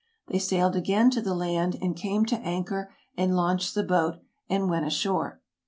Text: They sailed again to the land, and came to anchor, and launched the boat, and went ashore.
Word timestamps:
They 0.29 0.39
sailed 0.39 0.75
again 0.75 1.11
to 1.11 1.21
the 1.21 1.35
land, 1.35 1.77
and 1.79 1.95
came 1.95 2.25
to 2.25 2.39
anchor, 2.39 2.91
and 3.15 3.35
launched 3.35 3.75
the 3.75 3.83
boat, 3.83 4.17
and 4.49 4.67
went 4.67 4.87
ashore. 4.87 5.41